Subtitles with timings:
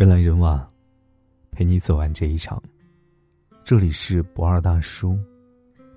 [0.00, 0.66] 人来人往，
[1.50, 2.58] 陪你走完这一场。
[3.62, 5.14] 这里是不二大叔，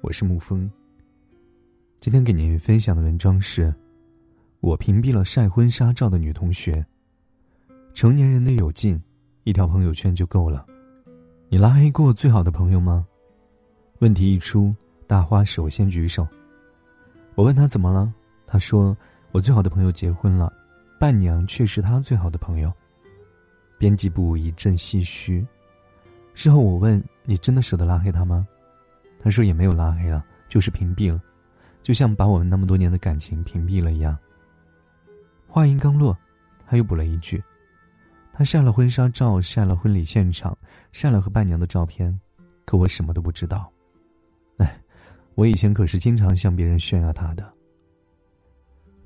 [0.01, 0.69] 我是沐风。
[2.01, 3.73] 今天给您分享的文章是：
[4.59, 6.85] 我屏蔽了晒婚纱照的女同学。
[7.93, 9.01] 成年人的友尽，
[9.45, 10.65] 一条朋友圈就够了。
[11.47, 13.07] 你拉黑过最好的朋友吗？
[13.99, 14.75] 问题一出，
[15.07, 16.27] 大花首先举手。
[17.35, 18.13] 我问他怎么了，
[18.45, 18.97] 他说
[19.31, 20.51] 我最好的朋友结婚了，
[20.99, 22.69] 伴娘却是他最好的朋友。
[23.83, 25.45] 编辑部一阵唏嘘。
[26.33, 28.47] 事后我问：“你真的舍得拉黑他吗？”
[29.19, 31.21] 他说：“也没有拉黑了，就是屏蔽了，
[31.81, 34.17] 就像把我们那么多年的感情屏蔽了一样。”
[35.49, 36.17] 话音刚落，
[36.65, 37.43] 他又补了一句
[38.31, 40.57] ：“他晒了婚纱照，晒了婚礼现场，
[40.93, 42.17] 晒了和伴娘的照片，
[42.63, 43.69] 可我什么都不知道。”
[44.59, 44.81] 哎，
[45.35, 47.53] 我以前可是经常向别人炫耀他的。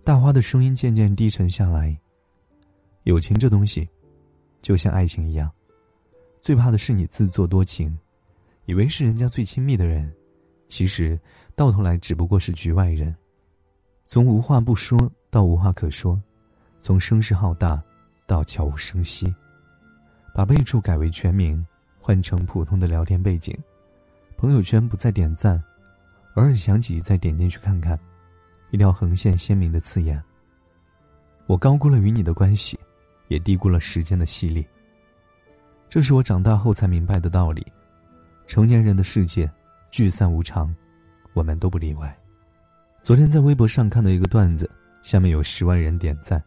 [0.04, 2.00] 大花的声音渐渐低沉下来。
[3.06, 3.90] 友情这东西。
[4.62, 5.52] 就像爱情一样，
[6.42, 7.98] 最怕的是你自作多情，
[8.66, 10.12] 以为是人家最亲密的人，
[10.68, 11.20] 其实
[11.56, 13.16] 到头来只不过是局外人。
[14.06, 16.22] 从无话不说到无话可说，
[16.82, 17.82] 从声势浩大
[18.26, 19.34] 到悄无声息，
[20.34, 21.66] 把备注改为全名，
[22.00, 23.58] 换成普通的聊天背景，
[24.38, 25.62] 朋友圈不再点赞，
[26.36, 28.00] 偶尔想起再点进去看看，
[28.72, 30.22] 一条横线鲜明的刺眼。
[31.46, 32.78] 我高估了与你的关系。
[33.28, 34.66] 也低估了时间的吸力。
[35.90, 37.66] 这是我长大后才明白的道理。
[38.46, 39.50] 成年人的世界，
[39.90, 40.74] 聚散无常，
[41.34, 42.18] 我们都不例外。
[43.02, 44.70] 昨天在微博上看到一个段子，
[45.02, 46.42] 下面有十万人点赞。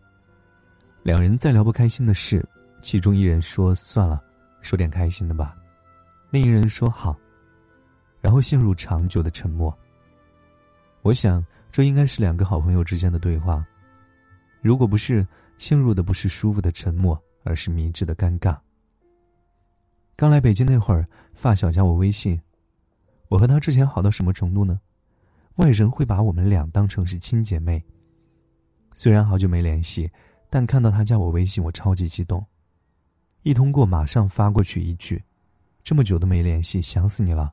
[1.03, 2.47] 两人在聊不开心的事，
[2.83, 4.23] 其中一人说：“算了，
[4.61, 5.56] 说点开心的吧。”
[6.31, 7.17] 另一人说：“好。”
[8.20, 9.75] 然后陷入长久的沉默。
[11.03, 13.64] 我想，这应该是两个好朋友之间的对话。
[14.61, 15.27] 如果不是。
[15.61, 18.58] 陷入的不是舒服的沉默，而是迷之的尴尬。
[20.17, 22.41] 刚来北京那会儿，发小加我微信，
[23.28, 24.80] 我和他之前好到什么程度呢？
[25.57, 27.85] 外人会把我们俩当成是亲姐妹。
[28.95, 30.11] 虽然好久没联系，
[30.48, 32.45] 但看到他加我微信，我超级激动，
[33.42, 35.23] 一通过马上发过去一句
[35.85, 37.52] ：“这么久都没联系，想死你了。”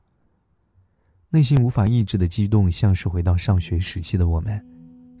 [1.28, 4.66] 内心无法抑制的激动，像是回到上学时期的我们，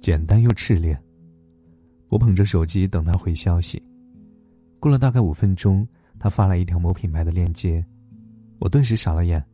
[0.00, 0.98] 简单又炽烈。
[2.08, 3.82] 我捧着手机等他回消息，
[4.80, 5.86] 过了大概五分钟，
[6.18, 7.84] 他发来一条某品牌的链接，
[8.58, 9.44] 我顿时傻了眼。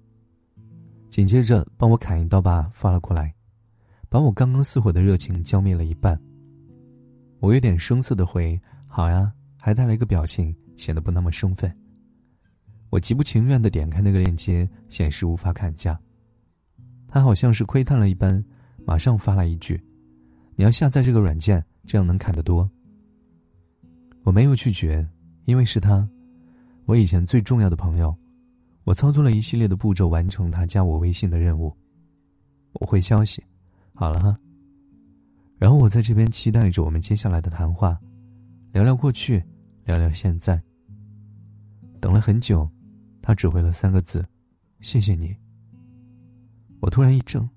[1.11, 3.35] 紧接着帮我砍一刀吧发了过来，
[4.09, 6.19] 把我刚刚似火的热情浇灭了一半。
[7.41, 11.73] 我有点生涩的回：“好呀”，还带了一个表情，显得不那么生分。
[12.89, 15.99] 我极不情愿的点开那个链接，显示无法砍价。
[17.09, 18.43] 他好像是窥探了一般，
[18.85, 19.83] 马上发来一句
[20.55, 22.69] ：“你要下载这个软件。”这样能砍得多。
[24.23, 25.07] 我没有拒绝，
[25.45, 26.09] 因为是他，
[26.87, 28.15] 我以前最重要的朋友。
[28.85, 31.75] 我操作了一系列的步骤，完成他加我微信的任务。
[32.75, 33.43] 我回消息，
[33.95, 34.39] 好了哈。
[35.57, 37.99] 然后我在这边期待着我们接下来的谈话，
[38.73, 39.43] 聊聊过去，
[39.85, 40.61] 聊聊现在。
[42.01, 42.69] 等了很久，
[43.23, 44.23] 他只回了三个字
[44.81, 45.35] ：“谢谢你。”
[46.81, 47.49] 我突然一怔，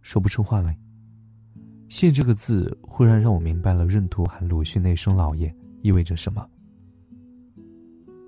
[0.00, 0.76] 说不出话来。
[1.92, 5.54] 谢这个字忽然让我明白了闰土喊鲁迅那声“老爷”
[5.84, 6.48] 意味着什么。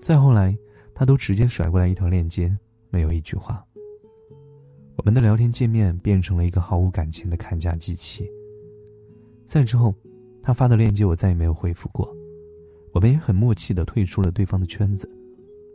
[0.02, 0.54] 再后来，
[0.94, 2.54] 他都直接甩过来一条链接，
[2.90, 3.64] 没有一句话。
[4.96, 8.30] 我们的聊天界面变成了一个毫无感情的砍价机器。
[9.46, 9.94] 再之后，
[10.42, 12.14] 他发的链接我再也没有回复过，
[12.92, 15.10] 我们也很默契的退出了对方的圈子，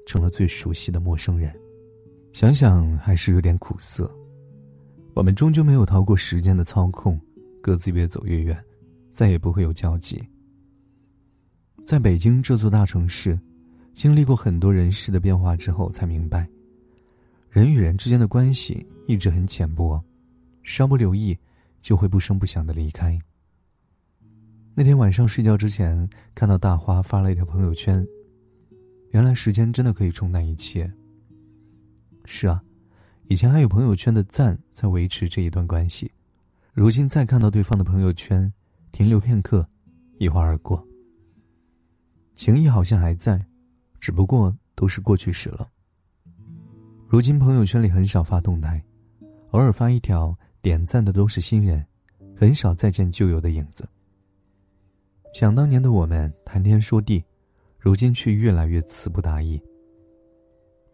[0.05, 1.51] 成了最熟悉的陌生人。
[2.33, 4.07] 想想还是有点苦涩，
[5.15, 7.19] 我们终究没有逃过时间的操控。
[7.61, 8.57] 各自越走越远，
[9.13, 10.21] 再也不会有交集。
[11.85, 13.39] 在北京这座大城市，
[13.93, 16.47] 经历过很多人事的变化之后，才明白，
[17.49, 20.01] 人与人之间的关系一直很浅薄，
[20.61, 21.37] 稍不留意
[21.81, 23.19] 就会不声不响的离开。
[24.75, 28.05] 那天晚上睡觉之前，看到大花发了一条朋友圈，
[29.11, 30.89] 原来时间真的可以冲淡一切。
[32.23, 32.63] 是啊，
[33.25, 36.09] 以前还有朋友圈的赞在维持这一段关系。
[36.79, 38.49] 如今再看到对方的朋友圈，
[38.93, 39.67] 停留片刻，
[40.17, 40.81] 一晃而过。
[42.35, 43.45] 情谊好像还在，
[43.99, 45.69] 只不过都是过去式了。
[47.05, 48.81] 如今朋友圈里很少发动态，
[49.51, 51.85] 偶尔发一条，点赞的都是新人，
[52.33, 53.85] 很少再见旧友的影子。
[55.33, 57.21] 想当年的我们谈天说地，
[57.77, 59.61] 如今却越来越词不达意。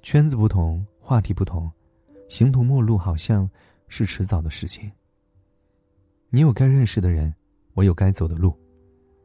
[0.01, 1.71] 圈子不同，话题不同，
[2.27, 3.47] 形同陌路，好像
[3.87, 4.91] 是迟早的事情。
[6.35, 7.33] 你有该认识的人，
[7.75, 8.53] 我有该走的路，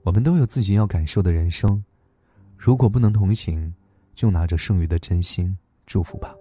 [0.05, 1.85] 我们都有自己要感受的人生。
[2.57, 3.75] 如果不能同行，
[4.15, 6.33] 就拿着剩余的真心祝福吧。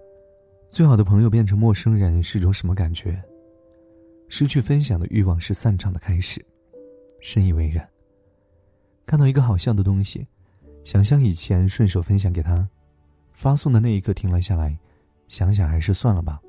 [0.69, 3.19] 最好的朋友变成陌生人是种什么感觉？
[4.27, 6.39] 失去分享的欲望是散场的开始，
[7.19, 7.83] 深以为然。
[9.07, 10.27] 看到一个好笑的东西，
[10.83, 12.69] 想象以前顺手分享给他，
[13.31, 14.77] 发送的那一刻停了下来，
[15.29, 16.39] 想想还是算了吧，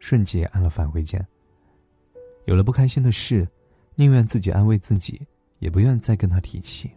[0.00, 1.24] 瞬间按了返回键。
[2.44, 3.48] 有了不开心的事，
[3.94, 5.20] 宁愿自己安慰自己，
[5.58, 6.90] 也不愿再跟他提起。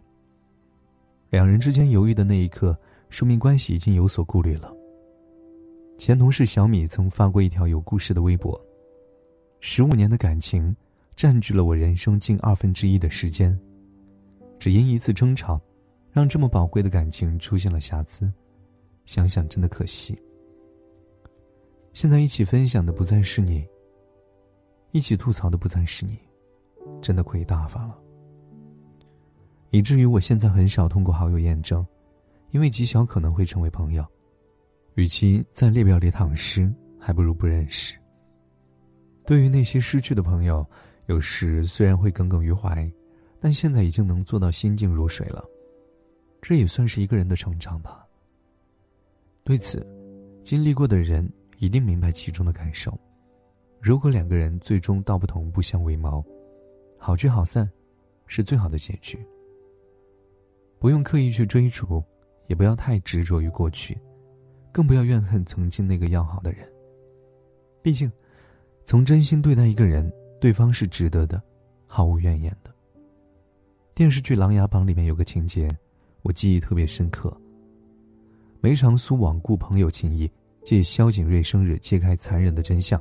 [1.30, 2.76] 两人之间犹豫的那一刻，
[3.10, 4.72] 说明关系已经有所顾虑了。
[5.98, 8.60] 前同事小米曾发过一条有故事的微博：
[9.60, 10.74] 十五年的感情，
[11.14, 13.58] 占据了我人生近二分之一的时间。
[14.58, 15.60] 只因一次争吵，
[16.10, 18.30] 让这么宝贵的感情出现了瑕疵，
[19.04, 20.18] 想想真的可惜。
[21.92, 23.66] 现在一起分享的不再是你，
[24.96, 26.18] 一起吐槽的不再是你，
[27.02, 27.98] 真的亏大发了。
[29.68, 31.86] 以至于我现在很少通过好友验证，
[32.50, 34.02] 因为极小可能会成为朋友。
[34.94, 37.94] 与其在列表里躺尸，还不如不认识。
[39.26, 40.66] 对于那些失去的朋友，
[41.08, 42.90] 有时虽然会耿耿于怀。
[43.38, 45.44] 但现在已经能做到心静如水了，
[46.40, 48.02] 这也算是一个人的成长吧。
[49.44, 49.86] 对此，
[50.42, 52.98] 经历过的人一定明白其中的感受。
[53.86, 56.20] 如果两个人最终道不同不相为谋，
[56.98, 57.70] 好聚好散，
[58.26, 59.16] 是最好的结局。
[60.80, 62.02] 不用刻意去追逐，
[62.48, 63.96] 也不要太执着于过去，
[64.72, 66.68] 更不要怨恨曾经那个要好的人。
[67.80, 68.10] 毕竟，
[68.84, 71.40] 从真心对待一个人，对方是值得的，
[71.86, 72.74] 毫无怨言的。
[73.94, 75.68] 电视剧《琅琊榜》里面有个情节，
[76.22, 77.32] 我记忆特别深刻。
[78.60, 80.28] 梅长苏罔顾朋友情谊，
[80.64, 83.00] 借萧景睿生日揭开残忍的真相。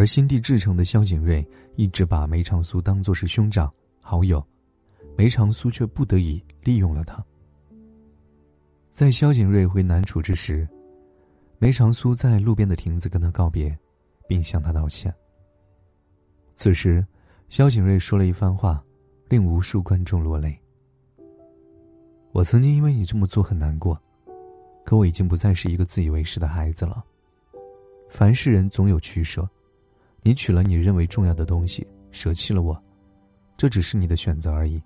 [0.00, 3.70] 而心地至诚的萧景睿一直把梅长苏当作是兄长
[4.00, 4.42] 好友，
[5.14, 7.22] 梅长苏却不得已利用了他。
[8.94, 10.66] 在萧景睿回南楚之时，
[11.58, 13.78] 梅长苏在路边的亭子跟他告别，
[14.26, 15.14] 并向他道歉。
[16.54, 17.06] 此时，
[17.50, 18.82] 萧景睿说了一番话。
[19.28, 20.58] 令无数观众落泪。
[22.32, 23.96] 我曾经因为你这么做很难过，
[24.82, 27.04] 可我已经不再是一个自以为是的孩子了。
[28.08, 29.48] 凡事人总有取舍，
[30.22, 32.80] 你取了你认为重要的东西，舍弃了我，
[33.56, 34.82] 这只是你的选择而已。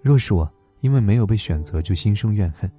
[0.00, 2.70] 若是我因为没有被选择就心生怨恨，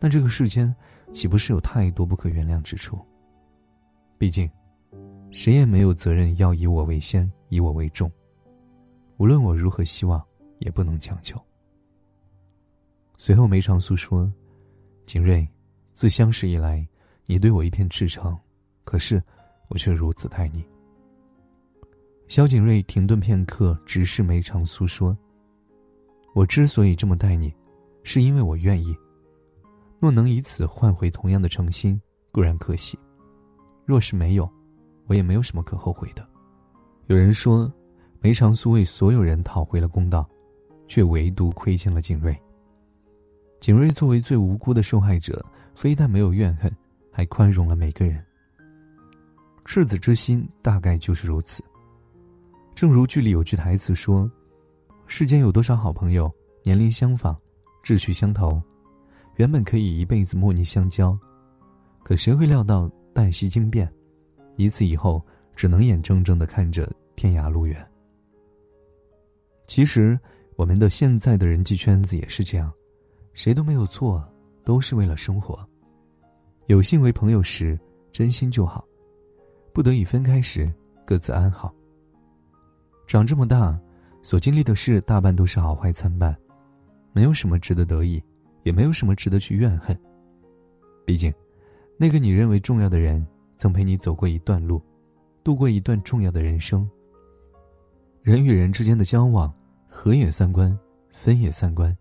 [0.00, 0.74] 那这个世间
[1.12, 2.98] 岂不是有太多不可原谅之处？
[4.18, 4.50] 毕竟，
[5.30, 8.10] 谁也没有责任要以我为先，以我为重。
[9.18, 10.22] 无论我如何希望，
[10.58, 11.40] 也不能强求。
[13.16, 14.30] 随后，梅长苏说
[15.06, 15.46] ：“景睿，
[15.92, 16.86] 自相识以来，
[17.26, 18.36] 你对我一片赤诚，
[18.84, 19.22] 可是
[19.72, 20.64] 我却如此待你。”
[22.28, 25.16] 萧景睿停顿片刻，直视梅长苏说
[26.36, 27.52] ：“我之所以这么待你，
[28.04, 28.96] 是因为我愿意。
[29.98, 32.96] 若能以此换回同样的诚心，固然可喜；
[33.86, 34.48] 若是没有，
[35.06, 36.24] 我也没有什么可后悔的。”
[37.08, 37.72] 有人说。
[38.24, 40.24] 梅长苏为所有人讨回了公道，
[40.86, 42.32] 却唯独亏欠了景睿。
[43.58, 46.72] 景睿作为最无辜的受害者，非但没有怨恨，
[47.10, 48.24] 还宽容了每个人。
[49.64, 51.62] 赤子之心大概就是如此。
[52.74, 54.30] 正如剧里有句台词说
[55.06, 56.32] ：“世间有多少好朋友，
[56.64, 57.36] 年龄相仿，
[57.82, 58.60] 志趣相投，
[59.36, 61.16] 原本可以一辈子莫逆相交，
[62.02, 63.90] 可谁会料到旦夕惊变，
[64.56, 67.86] 一次以后，只能眼睁睁的看着天涯路远。”
[69.68, 70.18] 其实，
[70.56, 72.70] 我们的现在的人际圈子也是这样，
[73.32, 74.22] 谁都没有错，
[74.64, 75.58] 都是为了生活。
[76.66, 77.78] 有幸为朋友时，
[78.12, 78.84] 真心就好；
[79.72, 80.72] 不得已分开时，
[81.04, 81.72] 各自安好。
[83.06, 83.78] 长这么大，
[84.22, 86.36] 所经历的事大半都是好坏参半，
[87.12, 88.22] 没有什么值得得意，
[88.62, 89.98] 也没有什么值得去怨恨。
[91.04, 91.32] 毕竟，
[91.96, 93.26] 那个你认为重要的人，
[93.56, 94.80] 曾陪你走过一段路，
[95.42, 96.88] 度过一段重要的人生。
[98.22, 99.52] 人与人之间的交往。
[99.94, 100.76] 合也三观，
[101.12, 101.94] 分也三观，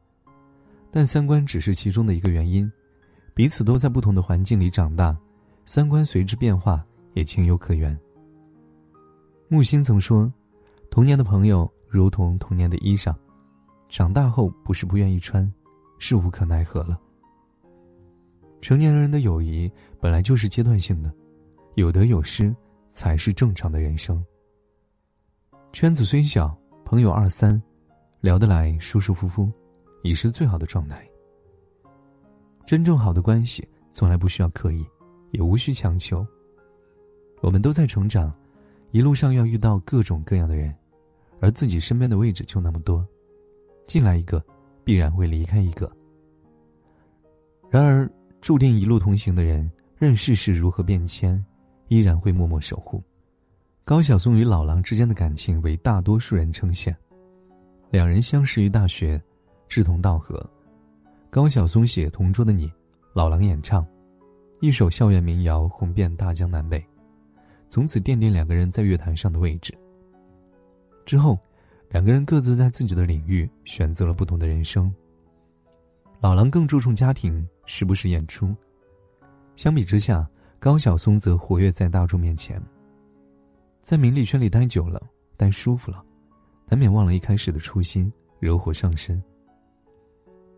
[0.90, 2.72] 但三观只是其中的一个原因，
[3.34, 5.16] 彼此都在不同的环境里长大，
[5.66, 7.98] 三观随之变化也情有可原。
[9.48, 10.32] 木心曾说
[10.90, 13.16] ：“童年的朋友如同童年的衣裳，
[13.90, 15.52] 长大后不是不愿意穿，
[16.00, 17.00] 是无可奈何了。”
[18.62, 21.14] 成年人的友谊本来就是阶段性的，
[21.76, 22.56] 有得有失
[22.92, 24.24] 才是正常的人生。
[25.74, 27.62] 圈子虽小，朋友二三。
[28.22, 29.52] 聊得来，舒舒服服，
[30.04, 31.04] 已是最好的状态。
[32.68, 34.86] 真正好的关系，从来不需要刻意，
[35.32, 36.24] 也无需强求。
[37.42, 38.34] 我们都在成长，
[38.92, 40.74] 一路上要遇到各种各样的人，
[41.40, 43.06] 而自己身边的位置就那么多，
[43.88, 44.44] 进来一个，
[44.84, 45.92] 必然会离开一个。
[47.70, 48.10] 然而，
[48.42, 51.44] 注定一路同行的人，任世事如何变迁，
[51.88, 53.04] 依然会默默守护。
[53.84, 56.96] 高晓松与老狼之间的感情为大多数人称羡。
[57.90, 59.22] 两人相识于大学，
[59.68, 60.48] 志同道合。
[61.30, 62.68] 高晓松写《同桌的你》，
[63.14, 63.86] 老狼演唱，
[64.60, 66.86] 一首校园民谣红遍大江南北，
[67.72, 69.74] 从此奠定两个人在乐坛上的位置。
[71.06, 71.40] 之后，
[71.90, 74.94] 两个人各自在自己的领域选择了不同的人生。
[76.20, 78.54] 老狼更注重家庭，时不时演出。
[79.56, 82.62] 相比之下，高晓松则活跃在大众面前。
[83.82, 85.02] 在名利圈里待久了，
[85.38, 86.04] 待舒服了，
[86.68, 88.12] 难免忘了一开始的初心，
[88.42, 89.24] 惹火上身。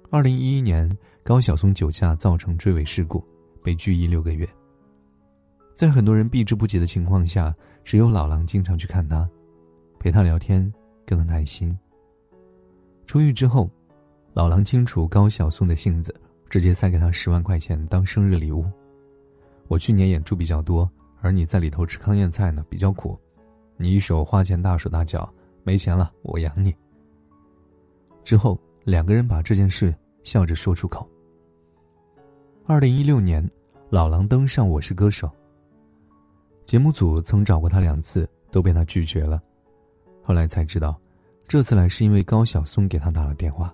[0.10, 0.90] 二零一一年，
[1.22, 3.24] 高晓松酒驾造成追尾事故，
[3.64, 4.50] 被拘役六个月。
[5.76, 7.54] 在很多人避之不及的情况下，
[7.84, 9.28] 只有老狼经常去看他，
[10.00, 10.72] 陪他聊天，
[11.06, 11.78] 跟他谈心。
[13.06, 13.70] 出狱之后，
[14.34, 16.14] 老狼清楚高晓松的性子，
[16.50, 18.66] 直接塞给他十万块钱当生日礼物。
[19.68, 20.90] 我去年演出比较多。
[21.22, 23.18] 而你在里头吃糠咽菜呢，比较苦。
[23.78, 26.76] 你一手花钱大手大脚，没钱了我养你。
[28.26, 31.10] 之后两个人把这件事笑着说出口。
[32.66, 33.50] 二零一六年，
[33.90, 35.28] 老狼登上《我是歌手》。
[36.66, 39.42] 节目组曾找过他两次，都被他拒绝了。
[40.24, 41.00] 后来才知道，
[41.48, 43.74] 这次来是因为高晓松给他打了电话。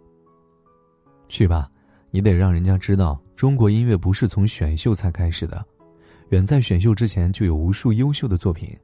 [1.27, 1.69] 去吧，
[2.09, 5.63] 你得让人家知道，中国音乐不是从选秀才开始的。
[6.29, 8.75] 远在选秀之前就有无数优秀的作品，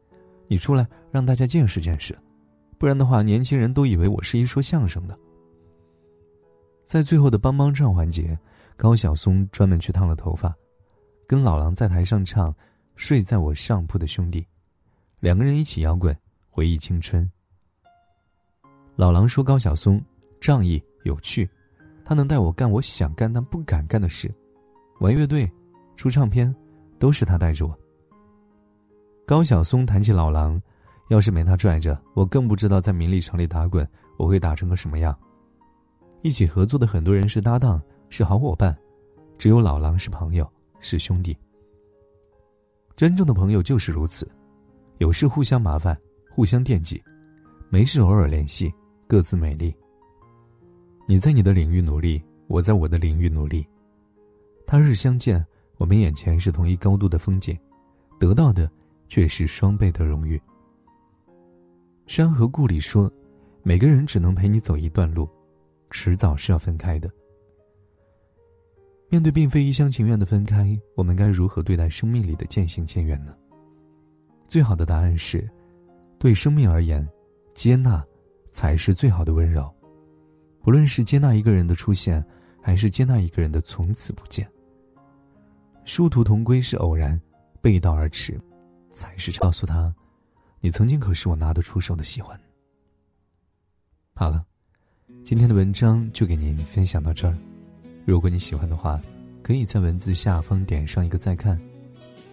[0.48, 2.18] 你出来让大家见识见识，
[2.78, 5.18] 不然的话，年轻人都以为我是一说相声的。
[6.86, 8.38] 在最后的帮帮唱环节，
[8.78, 10.56] 高晓松专门去烫了头发，
[11.28, 12.52] 跟老狼在台上唱
[12.96, 14.42] 《睡在我上铺的兄弟》，
[15.20, 16.16] 两个人一起摇滚，
[16.50, 17.30] 回忆青春。
[18.96, 20.02] 老狼说高晓松
[20.40, 21.50] 仗义有趣，
[22.04, 24.34] 他能带我干我想干但不敢干的事，
[25.00, 25.52] 玩乐队，
[25.96, 26.54] 出唱片。
[26.98, 27.78] 都是他带着我。
[29.26, 30.60] 高晓松谈起老狼，
[31.10, 33.86] 要是没他拽着，我更不知道在名利场里打滚
[34.18, 35.14] 我会打成个什么样。
[36.22, 38.76] 一起合作的很多人是搭档，是好伙伴，
[39.38, 40.50] 只有老狼是朋友，
[40.80, 41.38] 是兄弟。
[42.96, 44.30] 真正的朋友就是如此，
[45.00, 45.98] 有事互相麻烦，
[46.30, 47.04] 互相惦记，
[47.70, 48.74] 没事偶尔联系，
[49.06, 49.76] 各自美丽。
[51.06, 53.68] 你在你的领域努力，我在我的领域努力，
[54.66, 55.46] 他日相见。
[55.78, 57.58] 我们眼前是同一高度的风景，
[58.18, 58.72] 得到的
[59.10, 60.42] 却是双倍的荣誉。
[62.08, 63.12] 山河故里说，
[63.62, 65.28] 每个人只能陪你走一段路，
[65.90, 67.12] 迟早是要分开的。
[69.10, 73.36] 面对并非一厢情愿的分开，我们该如何对待生命里的渐行渐远呢？
[74.48, 75.48] 最好的答案是，
[76.20, 77.08] 对生命而言，
[77.54, 78.04] 接纳
[78.52, 79.74] 才是最好的温柔。
[80.62, 82.26] 不论是接纳一个人的出现，
[82.62, 84.50] 还是接纳一个人的从此不见。
[85.86, 87.20] 殊途同归是偶然，
[87.62, 88.40] 背道而驰，
[88.92, 89.94] 才是告诉他，
[90.60, 92.40] 你曾经可是我拿得出手的喜欢。
[94.16, 94.44] 好了，
[95.24, 97.38] 今天的文章就给您分享到这儿。
[98.06, 99.02] 如果你喜欢的话，
[99.42, 101.60] 可以在文字下方点上一个再看，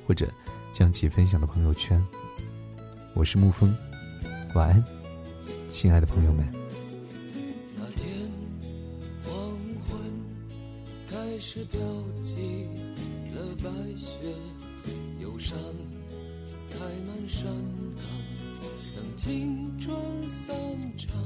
[0.07, 0.31] 或者
[0.71, 1.99] 将其分享到朋友圈。
[3.15, 3.75] 我是沐风，
[4.55, 4.85] 晚安，
[5.71, 6.47] 亲爱的朋友们。
[7.75, 8.31] 那天
[9.25, 9.35] 黄
[9.89, 9.99] 昏
[11.09, 11.81] 开始飘
[12.23, 12.69] 起。
[13.35, 14.13] 了白雪，
[15.21, 15.57] 忧伤
[16.71, 17.51] 开满山
[17.97, 18.05] 岗，
[18.95, 19.97] 等青春
[20.29, 20.55] 散
[20.99, 21.17] 场。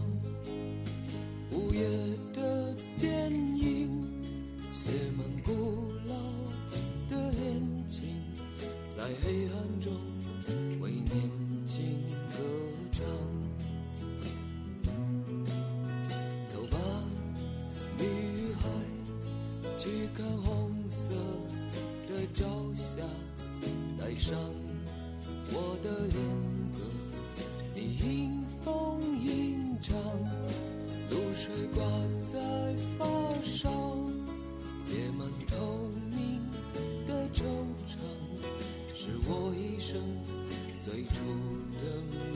[1.51, 1.85] 午夜
[2.33, 2.56] 的
[8.97, 9.93] 在黑暗中
[10.81, 12.43] 为年轻歌
[12.91, 13.05] 唱。
[16.49, 16.79] 走吧，
[17.99, 18.71] 女孩，
[19.77, 21.13] 去看红色。
[22.09, 23.03] 的朝霞，
[24.01, 24.35] 带上
[25.53, 26.19] 我的恋
[26.73, 26.81] 歌，
[27.75, 29.95] 你迎风吟唱，
[31.11, 31.85] 露水挂
[32.25, 32.41] 在
[32.97, 33.05] 发
[33.45, 33.69] 梢，
[34.85, 35.86] 结满头
[39.89, 40.01] 生
[40.81, 41.15] 最初
[41.79, 42.03] 的
[42.35, 42.36] 梦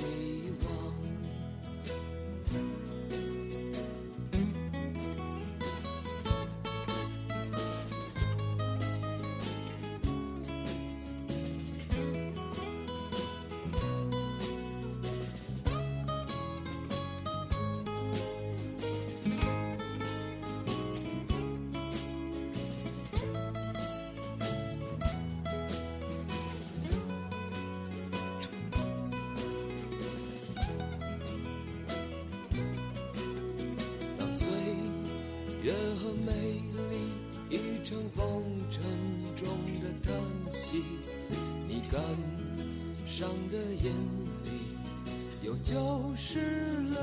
[45.62, 46.96] 就是泪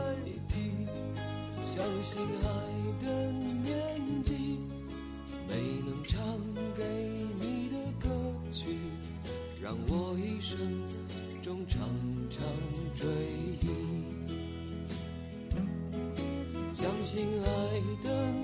[0.48, 0.88] 滴
[1.62, 4.60] 相信爱的年纪
[5.48, 6.20] 没能唱
[6.76, 6.84] 给
[7.40, 8.10] 你的歌
[8.52, 8.78] 曲
[9.62, 10.58] 让我一生
[11.42, 11.80] 中常
[12.30, 12.44] 常
[12.96, 13.08] 追
[13.62, 13.68] 忆。
[16.74, 18.37] 相信爱的